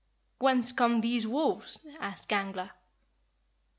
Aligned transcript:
"Whence 0.39 0.71
come 0.71 1.01
these 1.01 1.27
wolves?" 1.27 1.85
asked 1.99 2.27
Gangler. 2.27 2.71